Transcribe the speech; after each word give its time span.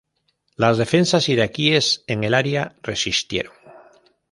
Las 0.55 0.79
defensas 0.79 1.29
iraquíes 1.29 2.03
en 2.07 2.23
el 2.23 2.33
área 2.33 2.75
resistieron. 2.81 3.53